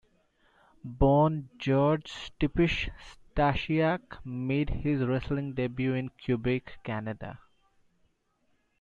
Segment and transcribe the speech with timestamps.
[0.83, 2.89] Born George Stipich,
[3.35, 7.37] Stasiak made his wrestling debut in Quebec, Canada.